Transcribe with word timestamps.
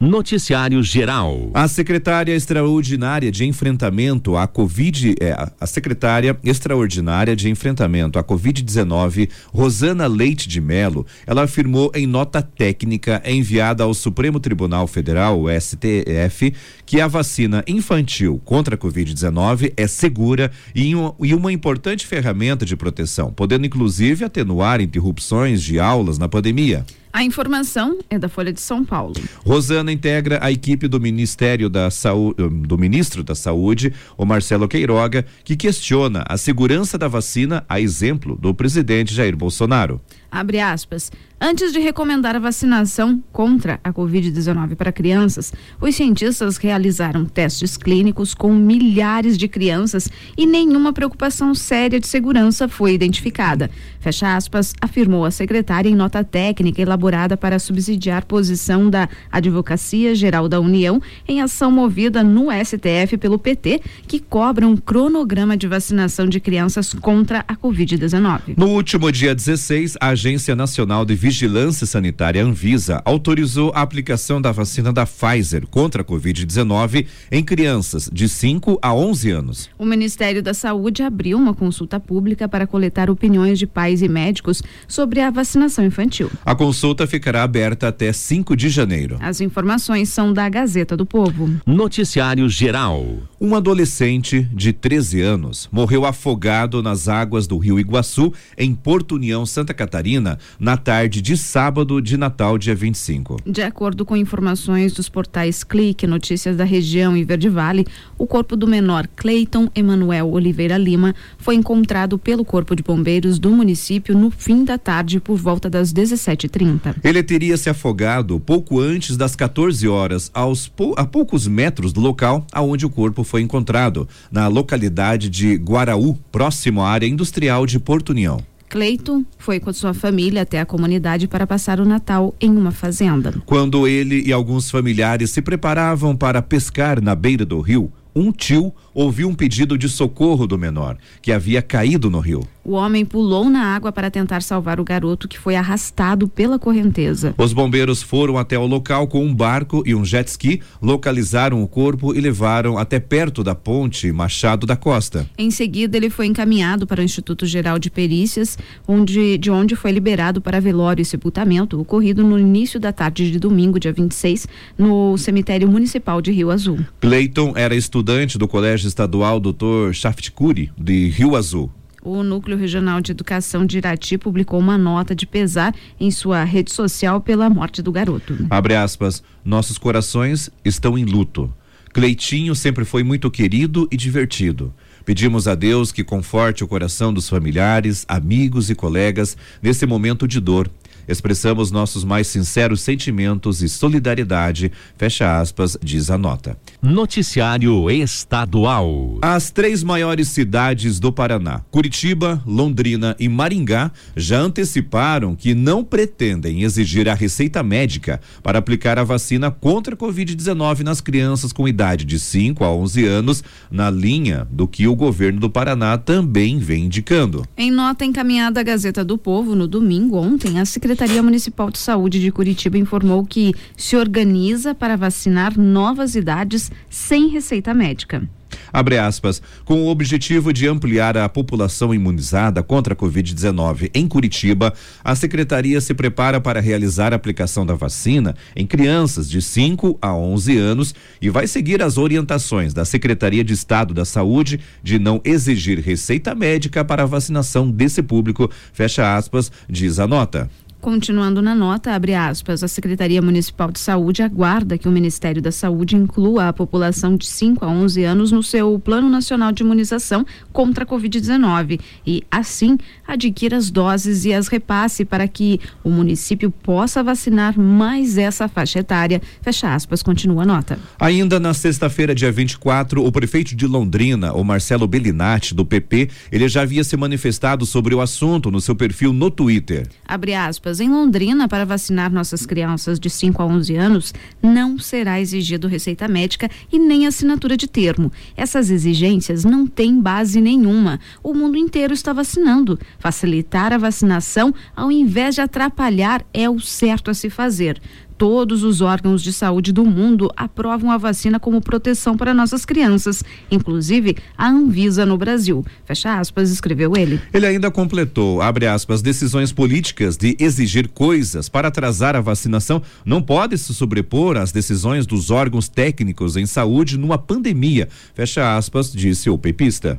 Noticiário 0.00 0.80
Geral. 0.80 1.50
A 1.52 1.66
secretária 1.66 2.32
extraordinária 2.32 3.32
de 3.32 3.44
enfrentamento 3.44 4.36
à 4.36 4.46
Covid, 4.46 5.16
é, 5.20 5.36
a 5.60 5.66
secretária 5.66 6.38
extraordinária 6.44 7.34
de 7.34 7.50
enfrentamento 7.50 8.16
à 8.16 8.22
Covid-19, 8.22 9.28
Rosana 9.52 10.06
Leite 10.06 10.48
de 10.48 10.60
Melo, 10.60 11.04
ela 11.26 11.42
afirmou 11.42 11.90
em 11.96 12.06
nota 12.06 12.40
técnica 12.40 13.20
enviada 13.24 13.82
ao 13.82 13.92
Supremo 13.92 14.38
Tribunal 14.38 14.86
Federal, 14.86 15.42
o 15.42 15.46
STF, 15.50 16.54
que 16.86 17.00
a 17.00 17.08
vacina 17.08 17.64
infantil 17.66 18.40
contra 18.44 18.76
a 18.76 18.78
Covid-19 18.78 19.72
é 19.76 19.88
segura 19.88 20.52
e, 20.76 20.94
um, 20.94 21.12
e 21.20 21.34
uma 21.34 21.52
importante 21.52 22.06
ferramenta 22.06 22.64
de 22.64 22.76
proteção, 22.76 23.32
podendo 23.32 23.66
inclusive 23.66 24.24
atenuar 24.24 24.80
interrupções 24.80 25.60
de 25.60 25.80
aulas 25.80 26.18
na 26.18 26.28
pandemia. 26.28 26.86
A 27.12 27.24
informação 27.24 27.98
é 28.10 28.18
da 28.18 28.28
Folha 28.28 28.52
de 28.52 28.60
São 28.60 28.84
Paulo. 28.84 29.14
Rosana 29.44 29.90
integra 29.90 30.38
a 30.42 30.52
equipe 30.52 30.86
do 30.86 31.00
Ministério 31.00 31.68
da 31.68 31.90
Saúde, 31.90 32.42
hum, 32.42 32.62
do 32.62 32.76
Ministro 32.76 33.22
da 33.24 33.34
Saúde, 33.34 33.92
o 34.16 34.24
Marcelo 34.24 34.68
Queiroga, 34.68 35.24
que 35.42 35.56
questiona 35.56 36.24
a 36.28 36.36
segurança 36.36 36.98
da 36.98 37.08
vacina, 37.08 37.64
a 37.68 37.80
exemplo 37.80 38.36
do 38.36 38.54
presidente 38.54 39.14
Jair 39.14 39.36
Bolsonaro. 39.36 40.00
Abre 40.30 40.60
aspas. 40.60 41.10
Antes 41.40 41.72
de 41.72 41.78
recomendar 41.78 42.34
a 42.34 42.40
vacinação 42.40 43.22
contra 43.32 43.78
a 43.84 43.92
Covid-19 43.92 44.74
para 44.74 44.90
crianças, 44.90 45.52
os 45.80 45.94
cientistas 45.94 46.56
realizaram 46.56 47.24
testes 47.24 47.76
clínicos 47.76 48.34
com 48.34 48.52
milhares 48.52 49.38
de 49.38 49.46
crianças 49.46 50.08
e 50.36 50.44
nenhuma 50.44 50.92
preocupação 50.92 51.54
séria 51.54 52.00
de 52.00 52.08
segurança 52.08 52.66
foi 52.66 52.92
identificada. 52.92 53.70
Fecha 54.00 54.34
aspas, 54.34 54.74
afirmou 54.80 55.24
a 55.24 55.30
secretária 55.30 55.88
em 55.88 55.94
nota 55.94 56.24
técnica 56.24 56.82
elaborada 56.82 57.36
para 57.36 57.60
subsidiar 57.60 58.24
posição 58.24 58.90
da 58.90 59.08
Advocacia 59.30 60.16
Geral 60.16 60.48
da 60.48 60.58
União 60.58 61.00
em 61.26 61.40
ação 61.40 61.70
movida 61.70 62.24
no 62.24 62.48
STF 62.50 63.16
pelo 63.16 63.38
PT, 63.38 63.80
que 64.08 64.18
cobra 64.18 64.66
um 64.66 64.76
cronograma 64.76 65.56
de 65.56 65.68
vacinação 65.68 66.28
de 66.28 66.40
crianças 66.40 66.92
contra 66.94 67.44
a 67.46 67.54
Covid-19. 67.54 68.54
No 68.56 68.70
último 68.70 69.12
dia 69.12 69.36
16, 69.36 69.96
a 70.00 70.08
Agência 70.08 70.56
Nacional 70.56 71.04
de 71.04 71.14
Vigilância 71.28 71.86
Sanitária 71.86 72.42
Anvisa 72.42 73.02
autorizou 73.04 73.70
a 73.74 73.82
aplicação 73.82 74.40
da 74.40 74.50
vacina 74.50 74.90
da 74.90 75.04
Pfizer 75.04 75.66
contra 75.66 76.00
a 76.00 76.04
Covid-19 76.04 77.04
em 77.30 77.44
crianças 77.44 78.08
de 78.10 78.26
5 78.26 78.78
a 78.80 78.94
11 78.94 79.30
anos. 79.30 79.70
O 79.78 79.84
Ministério 79.84 80.42
da 80.42 80.54
Saúde 80.54 81.02
abriu 81.02 81.36
uma 81.36 81.52
consulta 81.52 82.00
pública 82.00 82.48
para 82.48 82.66
coletar 82.66 83.10
opiniões 83.10 83.58
de 83.58 83.66
pais 83.66 84.00
e 84.00 84.08
médicos 84.08 84.62
sobre 84.88 85.20
a 85.20 85.30
vacinação 85.30 85.84
infantil. 85.84 86.30
A 86.46 86.54
consulta 86.54 87.06
ficará 87.06 87.42
aberta 87.42 87.88
até 87.88 88.10
5 88.10 88.56
de 88.56 88.70
janeiro. 88.70 89.18
As 89.20 89.42
informações 89.42 90.08
são 90.08 90.32
da 90.32 90.48
Gazeta 90.48 90.96
do 90.96 91.04
Povo. 91.04 91.60
Noticiário 91.66 92.48
Geral. 92.48 93.04
Um 93.38 93.54
adolescente 93.54 94.48
de 94.54 94.72
13 94.72 95.20
anos 95.20 95.68
morreu 95.70 96.06
afogado 96.06 96.82
nas 96.82 97.06
águas 97.06 97.46
do 97.46 97.58
Rio 97.58 97.78
Iguaçu, 97.78 98.32
em 98.56 98.74
Porto 98.74 99.16
União, 99.16 99.44
Santa 99.44 99.74
Catarina, 99.74 100.38
na 100.58 100.78
tarde 100.78 101.17
de 101.20 101.36
sábado 101.36 102.00
de 102.00 102.16
Natal, 102.16 102.58
dia 102.58 102.74
25. 102.74 103.36
De 103.46 103.62
acordo 103.62 104.04
com 104.04 104.16
informações 104.16 104.92
dos 104.92 105.08
portais 105.08 105.64
Clique, 105.64 106.06
Notícias 106.06 106.56
da 106.56 106.64
Região 106.64 107.16
e 107.16 107.24
Verde 107.24 107.48
Vale, 107.48 107.86
o 108.16 108.26
corpo 108.26 108.56
do 108.56 108.66
menor 108.66 109.06
Cleiton 109.16 109.68
Emanuel 109.74 110.30
Oliveira 110.30 110.76
Lima 110.76 111.14
foi 111.38 111.54
encontrado 111.54 112.18
pelo 112.18 112.44
Corpo 112.44 112.74
de 112.74 112.82
Bombeiros 112.82 113.38
do 113.38 113.50
município 113.50 114.16
no 114.16 114.30
fim 114.30 114.64
da 114.64 114.78
tarde, 114.78 115.20
por 115.20 115.36
volta 115.36 115.68
das 115.70 115.92
17h30. 115.92 116.96
Ele 117.02 117.22
teria 117.22 117.56
se 117.56 117.70
afogado 117.70 118.40
pouco 118.40 118.80
antes 118.80 119.16
das 119.16 119.34
14 119.36 119.86
horas, 119.86 120.30
aos 120.34 120.70
a 120.96 121.04
poucos 121.04 121.46
metros 121.46 121.92
do 121.92 122.00
local 122.00 122.46
aonde 122.52 122.86
o 122.86 122.90
corpo 122.90 123.24
foi 123.24 123.42
encontrado, 123.42 124.08
na 124.30 124.48
localidade 124.48 125.28
de 125.28 125.54
Guaraú, 125.56 126.16
próximo 126.30 126.82
à 126.82 126.90
área 126.90 127.06
industrial 127.06 127.66
de 127.66 127.78
Porto 127.78 128.10
União. 128.10 128.42
Cleiton 128.68 129.24
foi 129.38 129.58
com 129.58 129.72
sua 129.72 129.94
família 129.94 130.42
até 130.42 130.60
a 130.60 130.66
comunidade 130.66 131.26
para 131.26 131.46
passar 131.46 131.80
o 131.80 131.84
Natal 131.84 132.34
em 132.40 132.50
uma 132.50 132.70
fazenda. 132.70 133.34
Quando 133.46 133.88
ele 133.88 134.22
e 134.26 134.32
alguns 134.32 134.70
familiares 134.70 135.30
se 135.30 135.40
preparavam 135.40 136.14
para 136.14 136.42
pescar 136.42 137.00
na 137.00 137.14
beira 137.14 137.44
do 137.44 137.60
rio, 137.60 137.90
um 138.14 138.32
tio 138.32 138.72
ouviu 138.92 139.28
um 139.28 139.34
pedido 139.34 139.78
de 139.78 139.88
socorro 139.88 140.46
do 140.46 140.58
menor, 140.58 140.98
que 141.22 141.32
havia 141.32 141.62
caído 141.62 142.10
no 142.10 142.20
rio. 142.20 142.46
O 142.68 142.72
homem 142.72 143.02
pulou 143.02 143.48
na 143.48 143.74
água 143.74 143.90
para 143.90 144.10
tentar 144.10 144.42
salvar 144.42 144.78
o 144.78 144.84
garoto 144.84 145.26
que 145.26 145.38
foi 145.38 145.56
arrastado 145.56 146.28
pela 146.28 146.58
correnteza. 146.58 147.34
Os 147.38 147.54
bombeiros 147.54 148.02
foram 148.02 148.36
até 148.36 148.58
o 148.58 148.66
local 148.66 149.08
com 149.08 149.24
um 149.24 149.34
barco 149.34 149.82
e 149.86 149.94
um 149.94 150.04
jet 150.04 150.28
ski, 150.28 150.60
localizaram 150.82 151.62
o 151.62 151.66
corpo 151.66 152.14
e 152.14 152.20
levaram 152.20 152.76
até 152.76 153.00
perto 153.00 153.42
da 153.42 153.54
ponte 153.54 154.12
Machado 154.12 154.66
da 154.66 154.76
Costa. 154.76 155.26
Em 155.38 155.50
seguida, 155.50 155.96
ele 155.96 156.10
foi 156.10 156.26
encaminhado 156.26 156.86
para 156.86 157.00
o 157.00 157.02
Instituto 157.02 157.46
Geral 157.46 157.78
de 157.78 157.88
Perícias, 157.88 158.58
onde, 158.86 159.38
de 159.38 159.50
onde 159.50 159.74
foi 159.74 159.90
liberado 159.90 160.38
para 160.38 160.60
velório 160.60 161.00
e 161.00 161.06
sepultamento, 161.06 161.80
ocorrido 161.80 162.22
no 162.22 162.38
início 162.38 162.78
da 162.78 162.92
tarde 162.92 163.30
de 163.30 163.38
domingo, 163.38 163.80
dia 163.80 163.94
26, 163.94 164.46
no 164.76 165.16
cemitério 165.16 165.66
municipal 165.70 166.20
de 166.20 166.32
Rio 166.32 166.50
Azul. 166.50 166.80
Cleiton 167.00 167.54
era 167.56 167.74
estudante 167.74 168.36
do 168.36 168.46
Colégio 168.46 168.88
Estadual 168.88 169.40
Dr. 169.40 169.94
Shaftkuri, 169.94 170.70
de 170.76 171.08
Rio 171.08 171.34
Azul. 171.34 171.70
O 172.08 172.22
Núcleo 172.22 172.56
Regional 172.56 173.02
de 173.02 173.12
Educação 173.12 173.66
de 173.66 173.76
Irati 173.76 174.16
publicou 174.16 174.58
uma 174.58 174.78
nota 174.78 175.14
de 175.14 175.26
pesar 175.26 175.74
em 176.00 176.10
sua 176.10 176.42
rede 176.42 176.72
social 176.72 177.20
pela 177.20 177.50
morte 177.50 177.82
do 177.82 177.92
garoto. 177.92 178.46
Abre 178.48 178.74
aspas, 178.74 179.22
nossos 179.44 179.76
corações 179.76 180.48
estão 180.64 180.96
em 180.96 181.04
luto. 181.04 181.52
Cleitinho 181.92 182.54
sempre 182.54 182.86
foi 182.86 183.02
muito 183.02 183.30
querido 183.30 183.86
e 183.92 183.96
divertido. 183.96 184.72
Pedimos 185.04 185.46
a 185.46 185.54
Deus 185.54 185.92
que 185.92 186.02
conforte 186.02 186.64
o 186.64 186.68
coração 186.68 187.12
dos 187.12 187.28
familiares, 187.28 188.06
amigos 188.08 188.70
e 188.70 188.74
colegas 188.74 189.36
nesse 189.60 189.84
momento 189.84 190.26
de 190.26 190.40
dor 190.40 190.70
Expressamos 191.08 191.70
nossos 191.70 192.04
mais 192.04 192.26
sinceros 192.26 192.82
sentimentos 192.82 193.62
e 193.62 193.68
solidariedade, 193.68 194.70
fecha 194.98 195.40
aspas, 195.40 195.78
diz 195.82 196.10
a 196.10 196.18
nota. 196.18 196.58
Noticiário 196.82 197.90
Estadual. 197.90 199.18
As 199.22 199.50
três 199.50 199.82
maiores 199.82 200.28
cidades 200.28 201.00
do 201.00 201.10
Paraná, 201.10 201.62
Curitiba, 201.70 202.42
Londrina 202.46 203.16
e 203.18 203.26
Maringá, 203.28 203.90
já 204.14 204.38
anteciparam 204.38 205.34
que 205.34 205.54
não 205.54 205.82
pretendem 205.82 206.62
exigir 206.62 207.08
a 207.08 207.14
receita 207.14 207.62
médica 207.62 208.20
para 208.42 208.58
aplicar 208.58 208.98
a 208.98 209.04
vacina 209.04 209.50
contra 209.50 209.94
a 209.94 209.96
Covid-19 209.96 210.80
nas 210.80 211.00
crianças 211.00 211.52
com 211.52 211.66
idade 211.66 212.04
de 212.04 212.18
5 212.18 212.62
a 212.62 212.70
11 212.70 213.06
anos, 213.06 213.44
na 213.70 213.90
linha 213.90 214.46
do 214.50 214.68
que 214.68 214.86
o 214.86 214.94
governo 214.94 215.40
do 215.40 215.48
Paraná 215.48 215.96
também 215.96 216.58
vem 216.58 216.84
indicando. 216.84 217.46
Em 217.56 217.70
nota 217.70 218.04
encaminhada 218.04 218.60
à 218.60 218.62
Gazeta 218.62 219.02
do 219.02 219.16
Povo 219.16 219.54
no 219.54 219.66
domingo 219.66 220.16
ontem, 220.18 220.60
a 220.60 220.64
Secretaria 220.64 220.97
Secretaria 220.98 221.22
Municipal 221.22 221.70
de 221.70 221.78
Saúde 221.78 222.20
de 222.20 222.32
Curitiba 222.32 222.76
informou 222.76 223.24
que 223.24 223.54
se 223.76 223.96
organiza 223.96 224.74
para 224.74 224.96
vacinar 224.96 225.56
novas 225.56 226.16
idades 226.16 226.72
sem 226.90 227.28
receita 227.28 227.72
médica. 227.72 228.28
Abre 228.72 228.98
aspas, 228.98 229.40
com 229.64 229.84
o 229.84 229.90
objetivo 229.90 230.52
de 230.52 230.66
ampliar 230.66 231.16
a 231.16 231.28
população 231.28 231.94
imunizada 231.94 232.64
contra 232.64 232.94
a 232.94 232.96
Covid-19 232.96 233.92
em 233.94 234.08
Curitiba, 234.08 234.74
a 235.04 235.14
secretaria 235.14 235.80
se 235.80 235.94
prepara 235.94 236.40
para 236.40 236.60
realizar 236.60 237.12
a 237.12 237.16
aplicação 237.16 237.64
da 237.64 237.74
vacina 237.74 238.34
em 238.56 238.66
crianças 238.66 239.30
de 239.30 239.40
5 239.40 239.96
a 240.02 240.12
11 240.12 240.58
anos 240.58 240.94
e 241.22 241.30
vai 241.30 241.46
seguir 241.46 241.80
as 241.80 241.96
orientações 241.96 242.74
da 242.74 242.84
Secretaria 242.84 243.44
de 243.44 243.52
Estado 243.52 243.94
da 243.94 244.04
Saúde 244.04 244.58
de 244.82 244.98
não 244.98 245.20
exigir 245.24 245.78
receita 245.78 246.34
médica 246.34 246.84
para 246.84 247.04
a 247.04 247.06
vacinação 247.06 247.70
desse 247.70 248.02
público, 248.02 248.50
fecha 248.72 249.16
aspas, 249.16 249.52
diz 249.70 250.00
a 250.00 250.06
nota. 250.08 250.50
Continuando 250.80 251.42
na 251.42 251.56
nota, 251.56 251.92
abre 251.92 252.14
aspas, 252.14 252.62
a 252.62 252.68
Secretaria 252.68 253.20
Municipal 253.20 253.72
de 253.72 253.80
Saúde 253.80 254.22
aguarda 254.22 254.78
que 254.78 254.86
o 254.86 254.92
Ministério 254.92 255.42
da 255.42 255.50
Saúde 255.50 255.96
inclua 255.96 256.48
a 256.48 256.52
população 256.52 257.16
de 257.16 257.26
5 257.26 257.64
a 257.64 257.68
11 257.68 258.04
anos 258.04 258.30
no 258.30 258.44
seu 258.44 258.78
Plano 258.78 259.10
Nacional 259.10 259.50
de 259.50 259.64
Imunização 259.64 260.24
contra 260.52 260.84
a 260.84 260.86
Covid-19 260.86 261.80
e, 262.06 262.22
assim, 262.30 262.78
adquira 263.06 263.56
as 263.56 263.70
doses 263.70 264.24
e 264.24 264.32
as 264.32 264.46
repasse 264.46 265.04
para 265.04 265.26
que 265.26 265.60
o 265.82 265.90
município 265.90 266.48
possa 266.48 267.02
vacinar 267.02 267.58
mais 267.58 268.16
essa 268.16 268.46
faixa 268.46 268.78
etária. 268.78 269.20
Fecha 269.42 269.74
aspas, 269.74 270.00
continua 270.00 270.44
a 270.44 270.46
nota. 270.46 270.78
Ainda 271.00 271.40
na 271.40 271.52
sexta-feira, 271.54 272.14
dia 272.14 272.30
24, 272.30 273.04
o 273.04 273.10
prefeito 273.10 273.56
de 273.56 273.66
Londrina, 273.66 274.32
o 274.32 274.44
Marcelo 274.44 274.86
Bellinati, 274.86 275.56
do 275.56 275.66
PP, 275.66 276.08
ele 276.30 276.48
já 276.48 276.62
havia 276.62 276.84
se 276.84 276.96
manifestado 276.96 277.66
sobre 277.66 277.96
o 277.96 278.00
assunto 278.00 278.48
no 278.48 278.60
seu 278.60 278.76
perfil 278.76 279.12
no 279.12 279.28
Twitter. 279.28 279.88
Abre 280.06 280.34
aspas 280.34 280.67
aspas, 280.68 280.80
em 280.80 280.90
Londrina, 280.90 281.48
para 281.48 281.64
vacinar 281.64 282.12
nossas 282.12 282.44
crianças 282.44 283.00
de 283.00 283.08
5 283.08 283.42
a 283.42 283.46
11 283.46 283.76
anos, 283.76 284.14
não 284.42 284.78
será 284.78 285.20
exigido 285.20 285.66
receita 285.66 286.06
médica 286.06 286.50
e 286.70 286.78
nem 286.78 287.06
assinatura 287.06 287.56
de 287.56 287.66
termo. 287.66 288.12
Essas 288.36 288.70
exigências 288.70 289.44
não 289.44 289.66
têm 289.66 290.00
base 290.00 290.40
nenhuma. 290.40 291.00
O 291.22 291.32
mundo 291.32 291.56
inteiro 291.56 291.94
está 291.94 292.12
vacinando. 292.12 292.78
Facilitar 292.98 293.72
a 293.72 293.78
vacinação, 293.78 294.54
ao 294.76 294.92
invés 294.92 295.34
de 295.34 295.40
atrapalhar, 295.40 296.24
é 296.32 296.48
o 296.48 296.60
certo 296.60 297.10
a 297.10 297.14
se 297.14 297.30
fazer 297.30 297.80
todos 298.18 298.64
os 298.64 298.80
órgãos 298.80 299.22
de 299.22 299.32
saúde 299.32 299.72
do 299.72 299.84
mundo 299.84 300.28
aprovam 300.36 300.90
a 300.90 300.98
vacina 300.98 301.38
como 301.38 301.60
proteção 301.60 302.16
para 302.16 302.34
nossas 302.34 302.64
crianças, 302.64 303.22
inclusive 303.48 304.16
a 304.36 304.48
Anvisa 304.48 305.06
no 305.06 305.16
Brasil. 305.16 305.64
Fecha 305.84 306.18
aspas, 306.18 306.50
escreveu 306.50 306.96
ele. 306.96 307.20
Ele 307.32 307.46
ainda 307.46 307.70
completou, 307.70 308.42
abre 308.42 308.66
aspas, 308.66 309.00
decisões 309.00 309.52
políticas 309.52 310.16
de 310.16 310.36
exigir 310.40 310.88
coisas 310.88 311.48
para 311.48 311.68
atrasar 311.68 312.16
a 312.16 312.20
vacinação 312.20 312.82
não 313.04 313.22
pode 313.22 313.56
se 313.56 313.72
sobrepor 313.72 314.36
às 314.36 314.50
decisões 314.50 315.06
dos 315.06 315.30
órgãos 315.30 315.68
técnicos 315.68 316.36
em 316.36 316.44
saúde 316.44 316.98
numa 316.98 317.16
pandemia. 317.16 317.88
Fecha 318.14 318.56
aspas, 318.56 318.92
disse 318.92 319.30
o 319.30 319.38
pepista. 319.38 319.98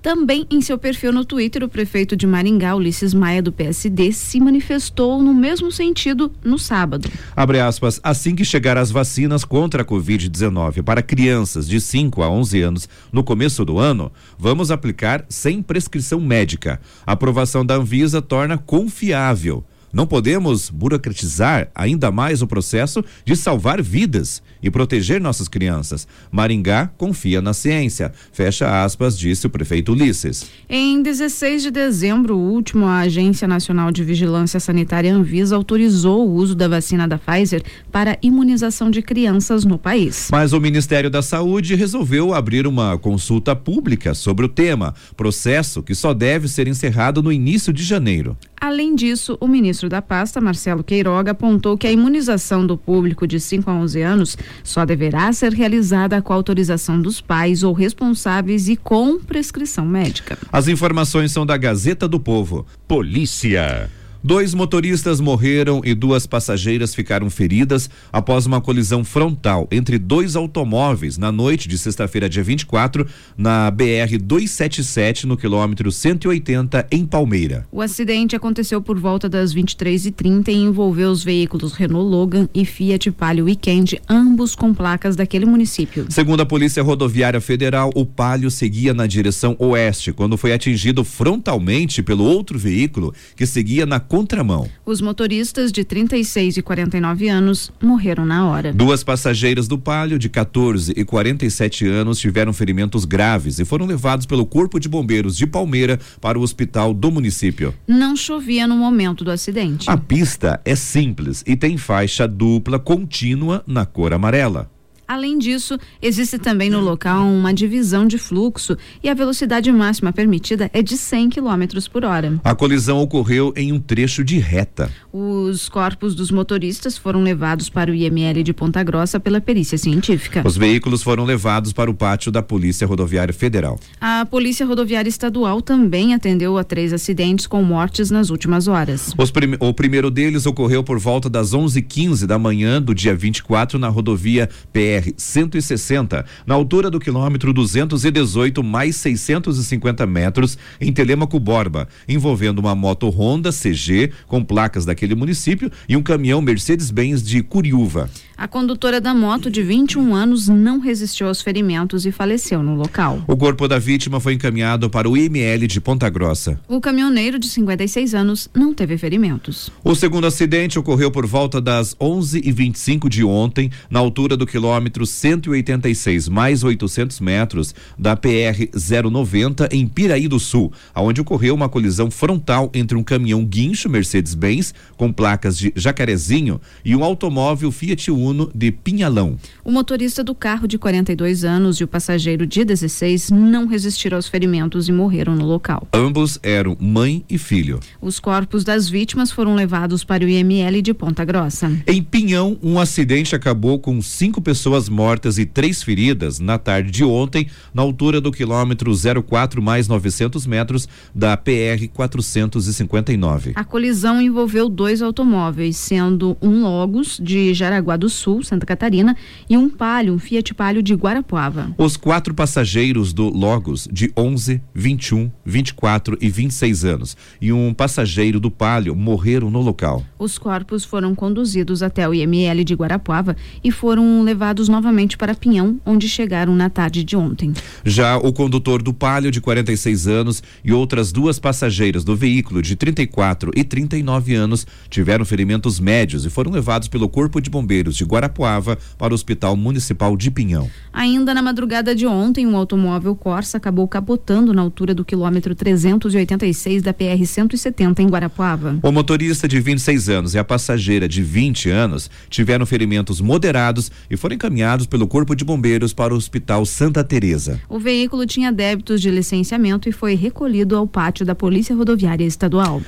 Também 0.00 0.46
em 0.50 0.60
seu 0.60 0.78
perfil 0.78 1.12
no 1.12 1.24
Twitter, 1.24 1.62
o 1.64 1.68
prefeito 1.68 2.16
de 2.16 2.26
Maringá, 2.26 2.74
Ulisses 2.74 3.12
Maia, 3.12 3.42
do 3.42 3.50
PSD, 3.50 4.12
se 4.12 4.40
manifestou 4.40 5.20
no 5.22 5.34
mesmo 5.34 5.72
sentido 5.72 6.32
no 6.44 6.58
sábado. 6.58 7.10
Abre 7.34 7.60
aspas, 7.60 8.00
assim 8.02 8.34
que 8.34 8.44
chegar 8.44 8.78
as 8.78 8.90
vacinas 8.90 9.44
contra 9.44 9.82
a 9.82 9.84
Covid-19 9.84 10.82
para 10.82 11.02
crianças 11.02 11.68
de 11.68 11.80
5 11.80 12.22
a 12.22 12.30
11 12.30 12.62
anos 12.62 12.88
no 13.12 13.24
começo 13.24 13.64
do 13.64 13.78
ano, 13.78 14.12
vamos 14.38 14.70
aplicar 14.70 15.24
sem 15.28 15.60
prescrição 15.60 16.20
médica. 16.20 16.80
A 17.06 17.12
aprovação 17.12 17.66
da 17.66 17.74
Anvisa 17.74 18.22
torna 18.22 18.56
confiável. 18.56 19.64
Não 19.92 20.06
podemos 20.06 20.70
burocratizar 20.70 21.68
ainda 21.74 22.10
mais 22.10 22.42
o 22.42 22.46
processo 22.46 23.04
de 23.24 23.34
salvar 23.34 23.82
vidas 23.82 24.42
e 24.62 24.70
proteger 24.70 25.20
nossas 25.20 25.48
crianças. 25.48 26.06
Maringá 26.30 26.90
confia 26.98 27.40
na 27.40 27.54
ciência. 27.54 28.12
Fecha 28.32 28.82
aspas, 28.84 29.18
disse 29.18 29.46
o 29.46 29.50
prefeito 29.50 29.92
Ulisses. 29.92 30.46
Em 30.68 31.02
16 31.02 31.62
de 31.62 31.70
dezembro 31.70 32.36
último, 32.36 32.86
a 32.86 33.00
Agência 33.00 33.48
Nacional 33.48 33.90
de 33.90 34.04
Vigilância 34.04 34.60
Sanitária 34.60 35.14
Anvisa 35.14 35.56
autorizou 35.56 36.28
o 36.28 36.34
uso 36.34 36.54
da 36.54 36.68
vacina 36.68 37.08
da 37.08 37.18
Pfizer 37.18 37.62
para 37.90 38.18
imunização 38.22 38.90
de 38.90 39.00
crianças 39.00 39.64
no 39.64 39.78
país. 39.78 40.28
Mas 40.30 40.52
o 40.52 40.60
Ministério 40.60 41.08
da 41.08 41.22
Saúde 41.22 41.74
resolveu 41.74 42.34
abrir 42.34 42.66
uma 42.66 42.98
consulta 42.98 43.56
pública 43.56 44.14
sobre 44.14 44.44
o 44.44 44.48
tema, 44.48 44.94
processo 45.16 45.82
que 45.82 45.94
só 45.94 46.12
deve 46.12 46.48
ser 46.48 46.68
encerrado 46.68 47.22
no 47.22 47.32
início 47.32 47.72
de 47.72 47.82
janeiro. 47.82 48.36
Além 48.60 48.94
disso, 48.94 49.36
o 49.40 49.46
ministro 49.46 49.88
da 49.88 50.02
pasta, 50.02 50.40
Marcelo 50.40 50.82
Queiroga, 50.82 51.32
apontou 51.32 51.78
que 51.78 51.86
a 51.86 51.92
imunização 51.92 52.66
do 52.66 52.76
público 52.76 53.26
de 53.26 53.38
5 53.38 53.70
a 53.70 53.74
11 53.74 54.02
anos 54.02 54.38
só 54.64 54.84
deverá 54.84 55.32
ser 55.32 55.52
realizada 55.52 56.20
com 56.20 56.32
autorização 56.32 57.00
dos 57.00 57.20
pais 57.20 57.62
ou 57.62 57.72
responsáveis 57.72 58.68
e 58.68 58.76
com 58.76 59.18
prescrição 59.18 59.86
médica. 59.86 60.38
As 60.52 60.68
informações 60.68 61.32
são 61.32 61.46
da 61.46 61.56
Gazeta 61.56 62.08
do 62.08 62.18
Povo. 62.18 62.66
Polícia. 62.86 63.90
Dois 64.22 64.52
motoristas 64.52 65.20
morreram 65.20 65.80
e 65.84 65.94
duas 65.94 66.26
passageiras 66.26 66.92
ficaram 66.92 67.30
feridas 67.30 67.88
após 68.12 68.46
uma 68.46 68.60
colisão 68.60 69.04
frontal 69.04 69.68
entre 69.70 69.96
dois 69.96 70.34
automóveis 70.34 71.16
na 71.16 71.30
noite 71.30 71.68
de 71.68 71.78
sexta-feira, 71.78 72.28
dia 72.28 72.42
24, 72.42 73.06
na 73.36 73.70
BR 73.70 74.18
277, 74.20 75.24
no 75.24 75.36
quilômetro 75.36 75.92
180, 75.92 76.88
em 76.90 77.06
Palmeira. 77.06 77.64
O 77.70 77.80
acidente 77.80 78.34
aconteceu 78.34 78.82
por 78.82 78.98
volta 78.98 79.28
das 79.28 79.54
23h30 79.54 80.48
e, 80.48 80.50
e 80.50 80.56
envolveu 80.56 81.10
os 81.10 81.22
veículos 81.22 81.72
Renault 81.72 82.10
Logan 82.10 82.48
e 82.52 82.64
Fiat 82.64 83.12
Palio 83.12 83.44
Weekend, 83.44 84.00
ambos 84.08 84.56
com 84.56 84.74
placas 84.74 85.14
daquele 85.14 85.46
município. 85.46 86.06
Segundo 86.08 86.40
a 86.40 86.46
Polícia 86.46 86.82
Rodoviária 86.82 87.40
Federal, 87.40 87.92
o 87.94 88.04
Palio 88.04 88.50
seguia 88.50 88.92
na 88.92 89.06
direção 89.06 89.54
oeste 89.60 90.12
quando 90.12 90.36
foi 90.36 90.52
atingido 90.52 91.04
frontalmente 91.04 92.02
pelo 92.02 92.24
outro 92.24 92.58
veículo 92.58 93.14
que 93.36 93.46
seguia 93.46 93.86
na 93.86 94.07
contramão. 94.08 94.68
Os 94.84 95.00
motoristas 95.00 95.70
de 95.70 95.84
36 95.84 96.56
e 96.56 96.62
49 96.62 97.28
anos 97.28 97.70
morreram 97.80 98.24
na 98.24 98.48
hora. 98.48 98.72
Duas 98.72 99.04
passageiras 99.04 99.68
do 99.68 99.78
Palio, 99.78 100.18
de 100.18 100.28
14 100.28 100.92
e 100.96 101.04
47 101.04 101.86
anos, 101.86 102.18
tiveram 102.18 102.52
ferimentos 102.52 103.04
graves 103.04 103.58
e 103.58 103.64
foram 103.64 103.86
levados 103.86 104.26
pelo 104.26 104.46
Corpo 104.46 104.80
de 104.80 104.88
Bombeiros 104.88 105.36
de 105.36 105.46
Palmeira 105.46 106.00
para 106.20 106.38
o 106.38 106.42
hospital 106.42 106.94
do 106.94 107.10
município. 107.10 107.74
Não 107.86 108.16
chovia 108.16 108.66
no 108.66 108.76
momento 108.76 109.24
do 109.24 109.30
acidente. 109.30 109.90
A 109.90 109.96
pista 109.96 110.60
é 110.64 110.74
simples 110.74 111.44
e 111.46 111.54
tem 111.54 111.76
faixa 111.76 112.26
dupla 112.26 112.78
contínua 112.78 113.62
na 113.66 113.84
cor 113.84 114.12
amarela. 114.14 114.70
Além 115.08 115.38
disso, 115.38 115.78
existe 116.02 116.38
também 116.38 116.68
no 116.68 116.80
local 116.80 117.26
uma 117.26 117.54
divisão 117.54 118.06
de 118.06 118.18
fluxo 118.18 118.76
e 119.02 119.08
a 119.08 119.14
velocidade 119.14 119.72
máxima 119.72 120.12
permitida 120.12 120.68
é 120.70 120.82
de 120.82 120.98
100 120.98 121.30
km 121.30 121.64
por 121.90 122.04
hora. 122.04 122.38
A 122.44 122.54
colisão 122.54 123.00
ocorreu 123.00 123.50
em 123.56 123.72
um 123.72 123.80
trecho 123.80 124.22
de 124.22 124.38
reta. 124.38 124.92
Os 125.10 125.66
corpos 125.66 126.14
dos 126.14 126.30
motoristas 126.30 126.98
foram 126.98 127.22
levados 127.22 127.70
para 127.70 127.90
o 127.90 127.94
IML 127.94 128.42
de 128.42 128.52
Ponta 128.52 128.82
Grossa 128.82 129.18
pela 129.18 129.40
perícia 129.40 129.78
científica. 129.78 130.42
Os 130.44 130.58
veículos 130.58 131.02
foram 131.02 131.24
levados 131.24 131.72
para 131.72 131.90
o 131.90 131.94
pátio 131.94 132.30
da 132.30 132.42
Polícia 132.42 132.86
Rodoviária 132.86 133.32
Federal. 133.32 133.80
A 133.98 134.26
Polícia 134.26 134.66
Rodoviária 134.66 135.08
Estadual 135.08 135.62
também 135.62 136.12
atendeu 136.12 136.58
a 136.58 136.64
três 136.64 136.92
acidentes 136.92 137.46
com 137.46 137.62
mortes 137.62 138.10
nas 138.10 138.28
últimas 138.28 138.68
horas. 138.68 139.14
O 139.58 139.72
primeiro 139.72 140.10
deles 140.10 140.44
ocorreu 140.44 140.84
por 140.84 140.98
volta 140.98 141.30
das 141.30 141.54
11:15 141.54 142.26
da 142.26 142.38
manhã 142.38 142.82
do 142.82 142.94
dia 142.94 143.14
24 143.14 143.78
na 143.78 143.88
rodovia 143.88 144.50
PR 144.70 144.97
BR 144.98 145.12
160, 145.16 146.24
na 146.46 146.54
altura 146.54 146.90
do 146.90 146.98
quilômetro 146.98 147.52
218 147.52 148.62
mais 148.62 148.96
650 148.96 150.06
metros, 150.06 150.58
em 150.80 150.92
Telemaco 150.92 151.38
Borba, 151.38 151.88
envolvendo 152.08 152.58
uma 152.58 152.74
moto 152.74 153.08
Honda 153.08 153.50
CG 153.50 154.10
com 154.26 154.44
placas 154.44 154.84
daquele 154.84 155.14
município 155.14 155.70
e 155.88 155.96
um 155.96 156.02
caminhão 156.02 156.42
Mercedes-Benz 156.42 157.22
de 157.22 157.42
Curiúva. 157.42 158.10
A 158.40 158.46
condutora 158.46 159.00
da 159.00 159.12
moto, 159.12 159.50
de 159.50 159.64
21 159.64 160.14
anos, 160.14 160.46
não 160.46 160.78
resistiu 160.78 161.26
aos 161.26 161.42
ferimentos 161.42 162.06
e 162.06 162.12
faleceu 162.12 162.62
no 162.62 162.76
local. 162.76 163.20
O 163.26 163.36
corpo 163.36 163.66
da 163.66 163.80
vítima 163.80 164.20
foi 164.20 164.34
encaminhado 164.34 164.88
para 164.88 165.10
o 165.10 165.16
IML 165.16 165.66
de 165.66 165.80
Ponta 165.80 166.08
Grossa. 166.08 166.56
O 166.68 166.80
caminhoneiro, 166.80 167.36
de 167.36 167.48
56 167.48 168.14
anos, 168.14 168.48
não 168.54 168.72
teve 168.72 168.96
ferimentos. 168.96 169.70
O 169.82 169.92
segundo 169.92 170.24
acidente 170.24 170.78
ocorreu 170.78 171.10
por 171.10 171.26
volta 171.26 171.60
das 171.60 171.96
11h25 171.96 173.08
de 173.08 173.24
ontem, 173.24 173.72
na 173.90 173.98
altura 173.98 174.36
do 174.36 174.46
quilômetro 174.46 175.04
186 175.04 176.28
mais 176.28 176.62
800 176.62 177.18
metros 177.18 177.74
da 177.98 178.14
PR 178.14 178.68
090 178.72 179.68
em 179.72 179.84
Piraí 179.84 180.28
do 180.28 180.38
Sul, 180.38 180.72
aonde 180.94 181.20
ocorreu 181.20 181.56
uma 181.56 181.68
colisão 181.68 182.08
frontal 182.08 182.70
entre 182.72 182.96
um 182.96 183.02
caminhão 183.02 183.44
guincho 183.44 183.88
Mercedes-Benz 183.88 184.72
com 184.96 185.12
placas 185.12 185.58
de 185.58 185.72
Jacarezinho 185.74 186.60
e 186.84 186.94
um 186.94 187.02
automóvel 187.02 187.72
Fiat 187.72 188.08
Uno 188.12 188.27
Uno 188.28 188.50
de 188.54 188.70
Pinhalão. 188.70 189.38
O 189.64 189.72
motorista 189.72 190.22
do 190.22 190.34
carro 190.34 190.68
de 190.68 190.76
42 190.76 191.44
anos 191.44 191.76
e 191.76 191.84
o 191.84 191.88
passageiro 191.88 192.46
de 192.46 192.62
16 192.62 193.30
não 193.30 193.66
resistiram 193.66 194.16
aos 194.16 194.28
ferimentos 194.28 194.86
e 194.86 194.92
morreram 194.92 195.34
no 195.34 195.46
local. 195.46 195.88
Ambos 195.94 196.38
eram 196.42 196.76
mãe 196.78 197.24
e 197.28 197.38
filho. 197.38 197.80
Os 198.02 198.20
corpos 198.20 198.64
das 198.64 198.88
vítimas 198.88 199.32
foram 199.32 199.54
levados 199.54 200.04
para 200.04 200.24
o 200.24 200.28
IML 200.28 200.82
de 200.82 200.92
Ponta 200.92 201.24
Grossa. 201.24 201.72
Em 201.86 202.02
Pinhão, 202.02 202.58
um 202.62 202.78
acidente 202.78 203.34
acabou 203.34 203.78
com 203.78 204.02
cinco 204.02 204.42
pessoas 204.42 204.90
mortas 204.90 205.38
e 205.38 205.46
três 205.46 205.82
feridas 205.82 206.38
na 206.38 206.58
tarde 206.58 206.90
de 206.90 207.04
ontem, 207.04 207.48
na 207.72 207.80
altura 207.80 208.20
do 208.20 208.30
quilômetro 208.30 208.92
04 209.26 209.62
mais 209.62 209.88
900 209.88 210.46
metros 210.46 210.86
da 211.14 211.34
PR 211.36 211.88
459. 211.94 213.52
A 213.54 213.64
colisão 213.64 214.20
envolveu 214.20 214.68
dois 214.68 215.00
automóveis, 215.00 215.76
sendo 215.76 216.36
um 216.42 216.62
Logos 216.62 217.18
de 217.22 217.54
Jaraguá 217.54 217.96
do 217.96 218.08
Sul, 218.18 218.42
Santa 218.42 218.66
Catarina, 218.66 219.16
e 219.48 219.56
um 219.56 219.70
Palio, 219.70 220.12
um 220.12 220.18
Fiat 220.18 220.52
Palio 220.54 220.82
de 220.82 220.94
Guarapuava. 220.94 221.74
Os 221.78 221.96
quatro 221.96 222.34
passageiros 222.34 223.12
do 223.12 223.28
Logos, 223.28 223.88
de 223.90 224.12
11, 224.16 224.60
21, 224.74 225.30
24 225.44 226.18
e 226.20 226.28
26 226.28 226.84
anos, 226.84 227.16
e 227.40 227.52
um 227.52 227.72
passageiro 227.72 228.40
do 228.40 228.50
Palio 228.50 228.94
morreram 228.94 229.50
no 229.50 229.60
local. 229.60 230.04
Os 230.18 230.36
corpos 230.38 230.84
foram 230.84 231.14
conduzidos 231.14 231.82
até 231.82 232.08
o 232.08 232.12
IML 232.12 232.64
de 232.64 232.74
Guarapuava 232.74 233.36
e 233.62 233.70
foram 233.70 234.22
levados 234.22 234.68
novamente 234.68 235.16
para 235.16 235.34
Pinhão, 235.34 235.80
onde 235.86 236.08
chegaram 236.08 236.54
na 236.54 236.68
tarde 236.68 237.04
de 237.04 237.16
ontem. 237.16 237.52
Já 237.84 238.16
o 238.16 238.32
condutor 238.32 238.82
do 238.82 238.92
Palio, 238.92 239.30
de 239.30 239.40
46 239.40 240.06
anos, 240.06 240.42
e 240.64 240.72
outras 240.72 241.12
duas 241.12 241.38
passageiras 241.38 242.04
do 242.04 242.16
veículo, 242.16 242.60
de 242.60 242.74
34 242.74 243.52
e 243.54 243.62
39 243.62 244.34
anos, 244.34 244.66
tiveram 244.90 245.24
ferimentos 245.24 245.78
médios 245.78 246.24
e 246.24 246.30
foram 246.30 246.50
levados 246.50 246.88
pelo 246.88 247.08
Corpo 247.08 247.40
de 247.40 247.50
Bombeiros 247.50 247.96
de 247.96 248.04
Guarapuava 248.08 248.76
para 248.96 249.12
o 249.12 249.14
Hospital 249.14 249.56
Municipal 249.56 250.16
de 250.16 250.30
Pinhão. 250.30 250.68
Ainda 250.92 251.32
na 251.32 251.42
madrugada 251.42 251.94
de 251.94 252.06
ontem, 252.06 252.46
um 252.46 252.56
automóvel 252.56 253.14
Corsa 253.14 253.58
acabou 253.58 253.86
capotando 253.86 254.52
na 254.52 254.62
altura 254.62 254.94
do 254.94 255.04
quilômetro 255.04 255.54
386 255.54 256.82
da 256.82 256.92
PR 256.92 257.24
170 257.24 258.02
em 258.02 258.08
Guarapuava. 258.08 258.78
O 258.82 258.90
motorista 258.90 259.46
de 259.46 259.60
26 259.60 260.08
anos 260.08 260.34
e 260.34 260.38
a 260.38 260.44
passageira 260.44 261.08
de 261.08 261.22
20 261.22 261.70
anos 261.70 262.10
tiveram 262.28 262.64
ferimentos 262.66 263.20
moderados 263.20 263.92
e 264.10 264.16
foram 264.16 264.34
encaminhados 264.34 264.86
pelo 264.86 265.06
Corpo 265.06 265.36
de 265.36 265.44
Bombeiros 265.44 265.92
para 265.92 266.14
o 266.14 266.16
Hospital 266.16 266.64
Santa 266.64 267.04
Teresa. 267.04 267.60
O 267.68 267.78
veículo 267.78 268.26
tinha 268.26 268.50
débitos 268.50 269.00
de 269.00 269.10
licenciamento 269.10 269.88
e 269.88 269.92
foi 269.92 270.14
recolhido 270.14 270.76
ao 270.76 270.86
pátio 270.86 271.26
da 271.26 271.34
Polícia 271.34 271.76
Rodoviária 271.76 272.24
Estadual. 272.24 272.82